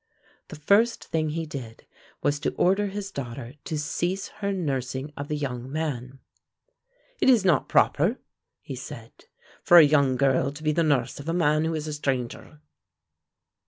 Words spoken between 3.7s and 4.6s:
cease her